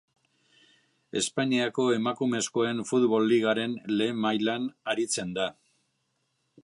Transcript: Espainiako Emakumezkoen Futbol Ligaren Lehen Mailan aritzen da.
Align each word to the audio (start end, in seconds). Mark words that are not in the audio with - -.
Espainiako 1.21 1.85
Emakumezkoen 1.97 2.81
Futbol 2.93 3.29
Ligaren 3.33 3.77
Lehen 4.01 4.19
Mailan 4.25 4.67
aritzen 4.95 5.37
da. 5.41 5.47